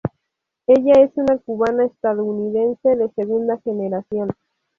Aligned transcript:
Ella 0.65 0.93
es 1.03 1.11
una 1.15 1.37
cubana-estadounidense 1.37 2.95
de 2.95 3.11
segunda 3.11 3.59
generación. 3.63 4.31